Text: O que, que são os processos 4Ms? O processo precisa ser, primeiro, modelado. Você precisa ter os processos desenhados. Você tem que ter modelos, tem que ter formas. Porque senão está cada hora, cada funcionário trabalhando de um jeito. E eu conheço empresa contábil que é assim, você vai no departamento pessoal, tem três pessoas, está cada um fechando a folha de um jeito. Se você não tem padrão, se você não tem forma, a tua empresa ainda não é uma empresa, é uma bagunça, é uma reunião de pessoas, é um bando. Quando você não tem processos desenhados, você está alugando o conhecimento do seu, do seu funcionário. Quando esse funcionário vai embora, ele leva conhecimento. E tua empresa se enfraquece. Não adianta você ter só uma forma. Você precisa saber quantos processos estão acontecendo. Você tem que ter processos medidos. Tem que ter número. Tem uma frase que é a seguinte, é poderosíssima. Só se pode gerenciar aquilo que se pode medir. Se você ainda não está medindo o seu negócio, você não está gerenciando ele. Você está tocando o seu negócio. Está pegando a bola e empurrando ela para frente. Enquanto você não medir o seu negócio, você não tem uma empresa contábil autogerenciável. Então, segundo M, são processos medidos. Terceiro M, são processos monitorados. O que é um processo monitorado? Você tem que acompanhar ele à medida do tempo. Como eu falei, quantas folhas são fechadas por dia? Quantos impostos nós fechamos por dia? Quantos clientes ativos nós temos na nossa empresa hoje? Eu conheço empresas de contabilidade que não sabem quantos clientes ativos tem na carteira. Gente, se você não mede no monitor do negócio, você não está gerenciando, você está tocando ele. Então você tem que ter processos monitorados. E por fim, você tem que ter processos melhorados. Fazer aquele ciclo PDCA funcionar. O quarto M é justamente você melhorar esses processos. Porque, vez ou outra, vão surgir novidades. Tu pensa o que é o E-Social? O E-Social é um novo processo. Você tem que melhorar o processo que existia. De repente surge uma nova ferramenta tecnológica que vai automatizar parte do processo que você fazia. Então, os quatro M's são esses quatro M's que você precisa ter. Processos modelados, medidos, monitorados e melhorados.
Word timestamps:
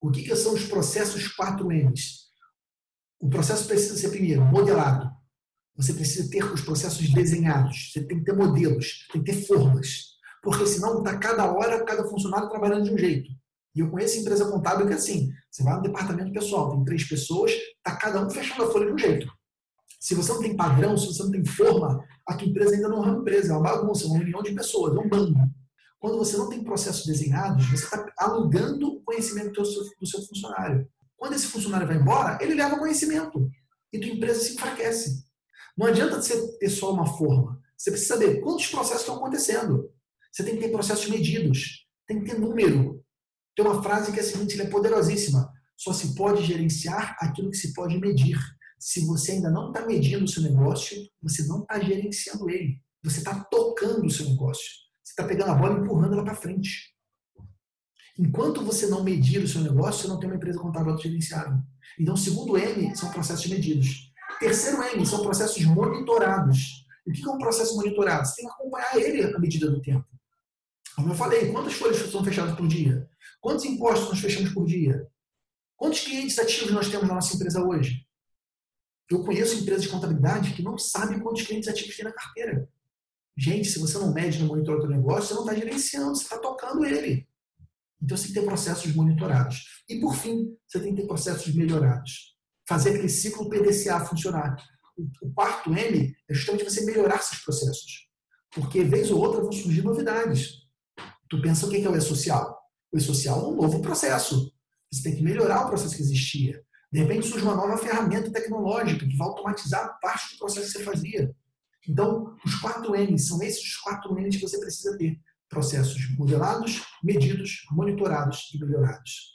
O 0.00 0.10
que, 0.10 0.22
que 0.22 0.36
são 0.36 0.54
os 0.54 0.64
processos 0.64 1.34
4Ms? 1.36 2.26
O 3.20 3.28
processo 3.28 3.66
precisa 3.66 3.96
ser, 3.96 4.10
primeiro, 4.10 4.44
modelado. 4.44 5.10
Você 5.76 5.92
precisa 5.92 6.30
ter 6.30 6.44
os 6.44 6.60
processos 6.60 7.08
desenhados. 7.12 7.92
Você 7.92 8.04
tem 8.04 8.18
que 8.18 8.24
ter 8.24 8.34
modelos, 8.34 9.06
tem 9.12 9.22
que 9.22 9.32
ter 9.32 9.46
formas. 9.46 10.16
Porque 10.42 10.66
senão 10.66 10.98
está 10.98 11.18
cada 11.18 11.52
hora, 11.52 11.84
cada 11.84 12.04
funcionário 12.08 12.48
trabalhando 12.48 12.84
de 12.84 12.94
um 12.94 12.98
jeito. 12.98 13.30
E 13.74 13.80
eu 13.80 13.90
conheço 13.90 14.18
empresa 14.18 14.50
contábil 14.50 14.86
que 14.86 14.94
é 14.94 14.96
assim, 14.96 15.30
você 15.50 15.62
vai 15.62 15.76
no 15.76 15.82
departamento 15.82 16.32
pessoal, 16.32 16.70
tem 16.70 16.84
três 16.84 17.04
pessoas, 17.04 17.52
está 17.52 17.94
cada 17.96 18.24
um 18.24 18.30
fechando 18.30 18.62
a 18.62 18.70
folha 18.70 18.86
de 18.86 18.92
um 18.92 18.98
jeito. 18.98 19.30
Se 20.00 20.14
você 20.14 20.32
não 20.32 20.40
tem 20.40 20.56
padrão, 20.56 20.96
se 20.96 21.06
você 21.06 21.22
não 21.22 21.30
tem 21.30 21.44
forma, 21.44 22.02
a 22.26 22.34
tua 22.34 22.48
empresa 22.48 22.74
ainda 22.74 22.88
não 22.88 23.04
é 23.04 23.10
uma 23.10 23.20
empresa, 23.20 23.52
é 23.52 23.56
uma 23.56 23.62
bagunça, 23.62 24.04
é 24.04 24.06
uma 24.06 24.18
reunião 24.18 24.42
de 24.42 24.54
pessoas, 24.54 24.96
é 24.96 24.98
um 24.98 25.08
bando. 25.08 25.38
Quando 25.98 26.18
você 26.18 26.36
não 26.36 26.48
tem 26.48 26.62
processos 26.62 27.06
desenhados, 27.06 27.66
você 27.70 27.84
está 27.84 28.12
alugando 28.18 28.88
o 28.88 29.02
conhecimento 29.02 29.52
do 29.52 29.64
seu, 29.64 29.82
do 29.98 30.06
seu 30.06 30.22
funcionário. 30.26 30.88
Quando 31.16 31.34
esse 31.34 31.46
funcionário 31.46 31.86
vai 31.86 31.96
embora, 31.96 32.38
ele 32.40 32.54
leva 32.54 32.78
conhecimento. 32.78 33.50
E 33.92 33.98
tua 33.98 34.10
empresa 34.10 34.40
se 34.40 34.54
enfraquece. 34.54 35.24
Não 35.76 35.86
adianta 35.86 36.20
você 36.20 36.58
ter 36.58 36.68
só 36.68 36.92
uma 36.92 37.06
forma. 37.06 37.60
Você 37.76 37.90
precisa 37.90 38.14
saber 38.14 38.40
quantos 38.40 38.66
processos 38.68 39.00
estão 39.00 39.16
acontecendo. 39.16 39.90
Você 40.32 40.44
tem 40.44 40.56
que 40.56 40.62
ter 40.62 40.70
processos 40.70 41.08
medidos. 41.08 41.86
Tem 42.06 42.20
que 42.20 42.30
ter 42.30 42.38
número. 42.38 43.02
Tem 43.54 43.64
uma 43.64 43.82
frase 43.82 44.12
que 44.12 44.18
é 44.18 44.22
a 44.22 44.26
seguinte, 44.26 44.60
é 44.60 44.66
poderosíssima. 44.66 45.50
Só 45.76 45.92
se 45.92 46.14
pode 46.14 46.44
gerenciar 46.44 47.16
aquilo 47.20 47.50
que 47.50 47.56
se 47.56 47.72
pode 47.72 47.98
medir. 47.98 48.38
Se 48.78 49.04
você 49.06 49.32
ainda 49.32 49.50
não 49.50 49.68
está 49.68 49.86
medindo 49.86 50.24
o 50.24 50.28
seu 50.28 50.42
negócio, 50.42 50.96
você 51.22 51.46
não 51.46 51.60
está 51.60 51.80
gerenciando 51.80 52.48
ele. 52.50 52.78
Você 53.02 53.18
está 53.18 53.44
tocando 53.50 54.06
o 54.06 54.10
seu 54.10 54.26
negócio. 54.26 54.85
Está 55.16 55.26
pegando 55.26 55.52
a 55.52 55.54
bola 55.54 55.78
e 55.78 55.82
empurrando 55.82 56.12
ela 56.12 56.24
para 56.24 56.34
frente. 56.34 56.94
Enquanto 58.18 58.62
você 58.62 58.86
não 58.86 59.02
medir 59.02 59.42
o 59.42 59.48
seu 59.48 59.62
negócio, 59.62 60.02
você 60.02 60.08
não 60.08 60.20
tem 60.20 60.28
uma 60.28 60.36
empresa 60.36 60.58
contábil 60.58 60.90
autogerenciável. 60.90 61.58
Então, 61.98 62.14
segundo 62.14 62.58
M, 62.58 62.94
são 62.94 63.10
processos 63.10 63.46
medidos. 63.46 64.12
Terceiro 64.38 64.82
M, 64.82 65.06
são 65.06 65.22
processos 65.22 65.64
monitorados. 65.64 66.84
O 67.06 67.12
que 67.12 67.26
é 67.26 67.30
um 67.30 67.38
processo 67.38 67.74
monitorado? 67.76 68.28
Você 68.28 68.36
tem 68.36 68.44
que 68.44 68.52
acompanhar 68.52 68.96
ele 68.98 69.24
à 69.34 69.38
medida 69.38 69.70
do 69.70 69.80
tempo. 69.80 70.06
Como 70.94 71.10
eu 71.10 71.14
falei, 71.14 71.50
quantas 71.50 71.72
folhas 71.72 71.96
são 71.96 72.22
fechadas 72.22 72.54
por 72.54 72.68
dia? 72.68 73.08
Quantos 73.40 73.64
impostos 73.64 74.10
nós 74.10 74.18
fechamos 74.18 74.52
por 74.52 74.66
dia? 74.66 75.06
Quantos 75.78 76.00
clientes 76.00 76.38
ativos 76.38 76.72
nós 76.72 76.90
temos 76.90 77.08
na 77.08 77.14
nossa 77.14 77.34
empresa 77.34 77.64
hoje? 77.64 78.06
Eu 79.10 79.24
conheço 79.24 79.56
empresas 79.56 79.84
de 79.84 79.88
contabilidade 79.88 80.52
que 80.52 80.62
não 80.62 80.76
sabem 80.76 81.20
quantos 81.20 81.42
clientes 81.46 81.70
ativos 81.70 81.96
tem 81.96 82.04
na 82.04 82.12
carteira. 82.12 82.68
Gente, 83.36 83.68
se 83.68 83.78
você 83.78 83.98
não 83.98 84.12
mede 84.12 84.38
no 84.38 84.46
monitor 84.46 84.80
do 84.80 84.88
negócio, 84.88 85.28
você 85.28 85.34
não 85.34 85.42
está 85.42 85.54
gerenciando, 85.54 86.16
você 86.16 86.22
está 86.22 86.38
tocando 86.38 86.84
ele. 86.84 87.28
Então 88.02 88.16
você 88.16 88.24
tem 88.24 88.34
que 88.34 88.40
ter 88.40 88.46
processos 88.46 88.94
monitorados. 88.94 89.82
E 89.88 90.00
por 90.00 90.14
fim, 90.14 90.56
você 90.66 90.80
tem 90.80 90.94
que 90.94 91.02
ter 91.02 91.06
processos 91.06 91.54
melhorados. 91.54 92.34
Fazer 92.68 92.90
aquele 92.90 93.08
ciclo 93.08 93.48
PDCA 93.48 94.04
funcionar. 94.04 94.56
O 95.20 95.30
quarto 95.32 95.70
M 95.74 96.16
é 96.28 96.34
justamente 96.34 96.64
você 96.64 96.84
melhorar 96.84 97.16
esses 97.16 97.38
processos. 97.40 98.08
Porque, 98.52 98.82
vez 98.82 99.10
ou 99.10 99.20
outra, 99.20 99.42
vão 99.42 99.52
surgir 99.52 99.82
novidades. 99.82 100.66
Tu 101.28 101.40
pensa 101.42 101.66
o 101.66 101.68
que 101.68 101.84
é 101.84 101.88
o 101.88 101.96
E-Social? 101.96 102.58
O 102.90 102.96
E-Social 102.96 103.44
é 103.44 103.48
um 103.48 103.56
novo 103.56 103.82
processo. 103.82 104.50
Você 104.90 105.02
tem 105.02 105.16
que 105.16 105.22
melhorar 105.22 105.66
o 105.66 105.68
processo 105.68 105.94
que 105.94 106.02
existia. 106.02 106.64
De 106.90 107.00
repente 107.00 107.26
surge 107.26 107.44
uma 107.44 107.54
nova 107.54 107.76
ferramenta 107.76 108.30
tecnológica 108.30 109.06
que 109.06 109.16
vai 109.16 109.28
automatizar 109.28 109.98
parte 110.00 110.32
do 110.32 110.38
processo 110.38 110.66
que 110.66 110.78
você 110.78 110.84
fazia. 110.84 111.36
Então, 111.88 112.34
os 112.44 112.54
quatro 112.56 112.94
M's 112.94 113.28
são 113.28 113.42
esses 113.42 113.76
quatro 113.76 114.14
M's 114.18 114.36
que 114.36 114.42
você 114.42 114.58
precisa 114.58 114.96
ter. 114.96 115.18
Processos 115.48 116.10
modelados, 116.18 116.82
medidos, 117.02 117.64
monitorados 117.70 118.50
e 118.54 118.58
melhorados. 118.58 119.34